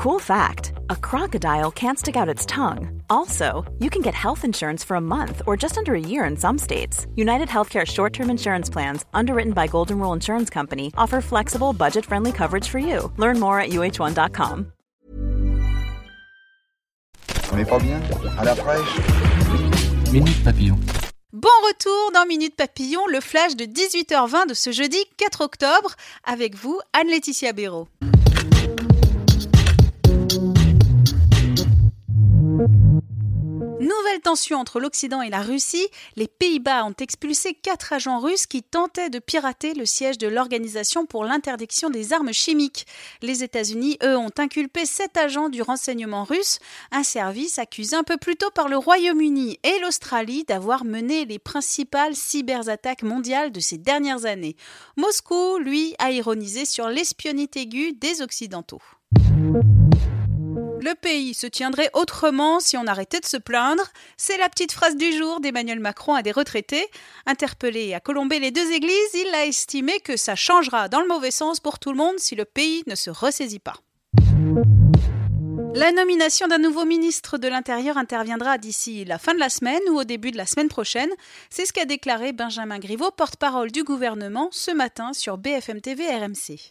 Cool 0.00 0.18
fact 0.18 0.72
a 0.88 0.96
crocodile 0.96 1.70
can't 1.70 1.98
stick 1.98 2.16
out 2.16 2.26
its 2.26 2.46
tongue. 2.46 3.02
Also, 3.10 3.70
you 3.80 3.90
can 3.90 4.00
get 4.00 4.14
health 4.14 4.46
insurance 4.46 4.82
for 4.82 4.94
a 4.94 5.00
month 5.00 5.42
or 5.46 5.58
just 5.58 5.76
under 5.76 5.94
a 5.94 6.00
year 6.00 6.24
in 6.24 6.38
some 6.38 6.56
states. 6.56 7.06
United 7.16 7.48
Healthcare 7.48 7.86
short 7.86 8.14
term 8.14 8.30
insurance 8.30 8.70
plans, 8.70 9.04
underwritten 9.12 9.52
by 9.52 9.66
Golden 9.66 9.98
Rule 9.98 10.14
Insurance 10.14 10.48
Company, 10.48 10.90
offer 10.96 11.20
flexible, 11.20 11.74
budget 11.74 12.06
friendly 12.06 12.32
coverage 12.32 12.66
for 12.66 12.78
you. 12.78 13.12
Learn 13.18 13.38
more 13.38 13.60
at 13.60 13.72
uh1.com. 13.72 14.72
On 17.52 17.56
n'est 17.56 17.68
pas 17.68 17.78
bien 17.78 18.00
À 18.38 18.44
la 18.46 18.54
fraîche 18.54 19.00
Minute 20.12 20.42
Papillon. 20.42 20.78
Bon 21.34 21.48
retour 21.68 22.12
dans 22.14 22.26
Minute 22.26 22.56
Papillon, 22.56 23.06
le 23.06 23.20
flash 23.20 23.54
de 23.54 23.66
18h20 23.66 24.48
de 24.48 24.54
ce 24.54 24.72
jeudi 24.72 25.04
4 25.18 25.42
octobre. 25.42 25.94
Avec 26.24 26.54
vous, 26.54 26.80
Anne-Laetitia 26.94 27.52
Béraud. 27.52 27.86
Tension 34.18 34.58
entre 34.58 34.80
l'Occident 34.80 35.22
et 35.22 35.30
la 35.30 35.42
Russie. 35.42 35.86
Les 36.16 36.26
Pays-Bas 36.26 36.84
ont 36.84 36.94
expulsé 36.98 37.54
quatre 37.54 37.92
agents 37.92 38.18
russes 38.18 38.46
qui 38.46 38.62
tentaient 38.62 39.10
de 39.10 39.18
pirater 39.20 39.74
le 39.74 39.86
siège 39.86 40.18
de 40.18 40.26
l'Organisation 40.26 41.06
pour 41.06 41.24
l'interdiction 41.24 41.90
des 41.90 42.12
armes 42.12 42.32
chimiques. 42.32 42.86
Les 43.22 43.44
États-Unis, 43.44 43.98
eux, 44.02 44.16
ont 44.16 44.32
inculpé 44.38 44.86
sept 44.86 45.16
agents 45.16 45.48
du 45.48 45.62
renseignement 45.62 46.24
russe, 46.24 46.58
un 46.90 47.02
service 47.02 47.58
accusé 47.58 47.94
un 47.94 48.02
peu 48.02 48.16
plus 48.16 48.36
tôt 48.36 48.50
par 48.54 48.68
le 48.68 48.76
Royaume-Uni 48.76 49.58
et 49.62 49.78
l'Australie 49.80 50.44
d'avoir 50.44 50.84
mené 50.84 51.24
les 51.24 51.38
principales 51.38 52.16
cyberattaques 52.16 53.02
mondiales 53.02 53.52
de 53.52 53.60
ces 53.60 53.78
dernières 53.78 54.24
années. 54.24 54.56
Moscou, 54.96 55.58
lui, 55.58 55.94
a 55.98 56.10
ironisé 56.10 56.64
sur 56.64 56.88
l'espionnité 56.88 57.60
aiguë 57.60 57.92
des 57.92 58.22
Occidentaux. 58.22 58.80
Le 60.82 60.94
pays 60.94 61.34
se 61.34 61.46
tiendrait 61.46 61.90
autrement 61.92 62.58
si 62.58 62.78
on 62.78 62.86
arrêtait 62.86 63.20
de 63.20 63.26
se 63.26 63.36
plaindre. 63.36 63.82
C'est 64.16 64.38
la 64.38 64.48
petite 64.48 64.72
phrase 64.72 64.96
du 64.96 65.12
jour 65.12 65.40
d'Emmanuel 65.40 65.78
Macron 65.78 66.14
à 66.14 66.22
des 66.22 66.32
retraités. 66.32 66.86
Interpellé 67.26 67.92
à 67.92 68.00
colomber 68.00 68.38
les 68.38 68.50
deux 68.50 68.72
églises, 68.72 69.14
il 69.14 69.34
a 69.34 69.44
estimé 69.44 70.00
que 70.00 70.16
ça 70.16 70.36
changera 70.36 70.88
dans 70.88 71.00
le 71.00 71.06
mauvais 71.06 71.30
sens 71.30 71.60
pour 71.60 71.78
tout 71.78 71.90
le 71.90 71.98
monde 71.98 72.18
si 72.18 72.34
le 72.34 72.46
pays 72.46 72.82
ne 72.86 72.94
se 72.94 73.10
ressaisit 73.10 73.58
pas. 73.58 73.76
La 75.74 75.92
nomination 75.92 76.48
d'un 76.48 76.58
nouveau 76.58 76.86
ministre 76.86 77.36
de 77.36 77.46
l'Intérieur 77.46 77.98
interviendra 77.98 78.56
d'ici 78.56 79.04
la 79.04 79.18
fin 79.18 79.34
de 79.34 79.38
la 79.38 79.50
semaine 79.50 79.82
ou 79.90 80.00
au 80.00 80.04
début 80.04 80.30
de 80.30 80.38
la 80.38 80.46
semaine 80.46 80.68
prochaine. 80.68 81.10
C'est 81.50 81.66
ce 81.66 81.74
qu'a 81.74 81.84
déclaré 81.84 82.32
Benjamin 82.32 82.78
Griveaux, 82.78 83.10
porte-parole 83.10 83.70
du 83.70 83.84
gouvernement, 83.84 84.48
ce 84.50 84.70
matin 84.70 85.12
sur 85.12 85.36
BFM 85.36 85.82
TV 85.82 86.08
RMC 86.08 86.70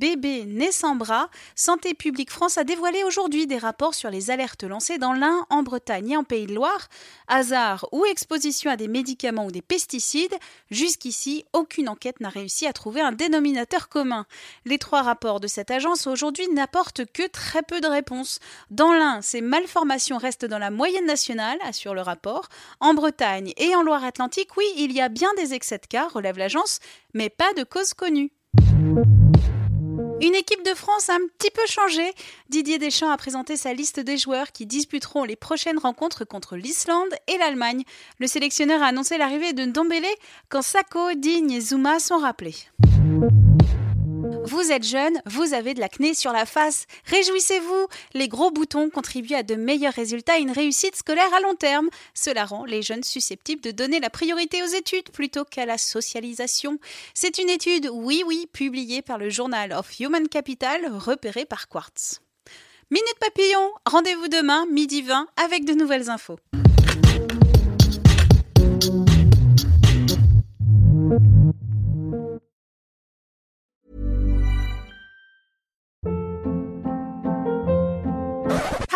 bébé 0.00 0.46
né 0.46 0.72
sans 0.72 0.94
bras, 0.94 1.28
Santé 1.54 1.92
publique 1.92 2.30
France 2.30 2.56
a 2.56 2.64
dévoilé 2.64 3.04
aujourd'hui 3.04 3.46
des 3.46 3.58
rapports 3.58 3.94
sur 3.94 4.08
les 4.08 4.30
alertes 4.30 4.64
lancées 4.64 4.96
dans 4.96 5.12
l'Ain, 5.12 5.46
en 5.50 5.62
Bretagne 5.62 6.12
et 6.12 6.16
en 6.16 6.24
Pays 6.24 6.46
de 6.46 6.54
Loire. 6.54 6.88
Hasard 7.28 7.86
ou 7.92 8.06
exposition 8.06 8.70
à 8.70 8.76
des 8.76 8.88
médicaments 8.88 9.44
ou 9.44 9.50
des 9.50 9.60
pesticides, 9.60 10.34
jusqu'ici, 10.70 11.44
aucune 11.52 11.90
enquête 11.90 12.18
n'a 12.20 12.30
réussi 12.30 12.66
à 12.66 12.72
trouver 12.72 13.02
un 13.02 13.12
dénominateur 13.12 13.90
commun. 13.90 14.24
Les 14.64 14.78
trois 14.78 15.02
rapports 15.02 15.38
de 15.38 15.46
cette 15.46 15.70
agence 15.70 16.06
aujourd'hui 16.06 16.48
n'apportent 16.48 17.04
que 17.04 17.28
très 17.28 17.62
peu 17.62 17.82
de 17.82 17.86
réponses. 17.86 18.40
Dans 18.70 18.94
l'Ain, 18.94 19.20
ces 19.20 19.42
malformations 19.42 20.16
restent 20.16 20.46
dans 20.46 20.58
la 20.58 20.70
moyenne 20.70 21.06
nationale, 21.06 21.58
assure 21.62 21.94
le 21.94 22.00
rapport. 22.00 22.48
En 22.80 22.94
Bretagne 22.94 23.52
et 23.58 23.76
en 23.76 23.82
Loire-Atlantique, 23.82 24.56
oui, 24.56 24.64
il 24.78 24.92
y 24.92 25.02
a 25.02 25.10
bien 25.10 25.28
des 25.36 25.52
excès 25.52 25.78
de 25.78 25.86
cas, 25.86 26.08
relève 26.08 26.38
l'agence, 26.38 26.78
mais 27.12 27.28
pas 27.28 27.52
de 27.52 27.64
cause 27.64 27.92
connue. 27.92 28.32
Une 30.22 30.34
équipe 30.34 30.62
de 30.66 30.74
France 30.74 31.08
a 31.08 31.14
un 31.14 31.26
petit 31.38 31.50
peu 31.50 31.66
changé. 31.66 32.12
Didier 32.50 32.78
Deschamps 32.78 33.10
a 33.10 33.16
présenté 33.16 33.56
sa 33.56 33.72
liste 33.72 34.00
des 34.00 34.18
joueurs 34.18 34.52
qui 34.52 34.66
disputeront 34.66 35.24
les 35.24 35.34
prochaines 35.34 35.78
rencontres 35.78 36.26
contre 36.26 36.56
l'Islande 36.56 37.14
et 37.26 37.38
l'Allemagne. 37.38 37.84
Le 38.18 38.26
sélectionneur 38.26 38.82
a 38.82 38.88
annoncé 38.88 39.16
l'arrivée 39.16 39.54
de 39.54 39.64
Ndombele 39.64 40.04
quand 40.50 40.60
Sako, 40.60 41.14
Digne 41.14 41.52
et 41.52 41.60
Zuma 41.62 42.00
sont 42.00 42.18
rappelés. 42.18 42.56
Vous 44.50 44.72
êtes 44.72 44.82
jeune, 44.82 45.22
vous 45.26 45.54
avez 45.54 45.74
de 45.74 45.80
l'acné 45.80 46.12
sur 46.12 46.32
la 46.32 46.44
face. 46.44 46.86
Réjouissez-vous 47.04 47.86
Les 48.14 48.26
gros 48.26 48.50
boutons 48.50 48.90
contribuent 48.90 49.36
à 49.36 49.44
de 49.44 49.54
meilleurs 49.54 49.92
résultats 49.92 50.38
et 50.38 50.42
une 50.42 50.50
réussite 50.50 50.96
scolaire 50.96 51.32
à 51.32 51.40
long 51.40 51.54
terme. 51.54 51.88
Cela 52.14 52.46
rend 52.46 52.64
les 52.64 52.82
jeunes 52.82 53.04
susceptibles 53.04 53.62
de 53.62 53.70
donner 53.70 54.00
la 54.00 54.10
priorité 54.10 54.60
aux 54.64 54.76
études 54.76 55.10
plutôt 55.12 55.44
qu'à 55.44 55.66
la 55.66 55.78
socialisation. 55.78 56.80
C'est 57.14 57.38
une 57.38 57.48
étude, 57.48 57.88
oui 57.92 58.24
oui, 58.26 58.48
publiée 58.52 59.02
par 59.02 59.18
le 59.18 59.30
Journal 59.30 59.72
of 59.72 60.00
Human 60.00 60.26
Capital, 60.26 60.84
repérée 60.96 61.44
par 61.44 61.68
Quartz. 61.68 62.20
Minute 62.90 63.18
Papillon, 63.20 63.70
rendez-vous 63.86 64.26
demain, 64.26 64.66
midi 64.66 65.02
20, 65.02 65.28
avec 65.36 65.64
de 65.64 65.74
nouvelles 65.74 66.10
infos. 66.10 66.40